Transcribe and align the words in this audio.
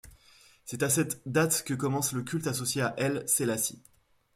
C'est 0.65 0.81
à 0.81 0.89
cette 0.89 1.21
date 1.27 1.61
que 1.63 1.75
commence 1.75 2.11
le 2.13 2.23
culte 2.23 2.47
associé 2.47 2.81
à 2.81 2.95
Haile 2.97 3.23
Selassie. 3.27 3.83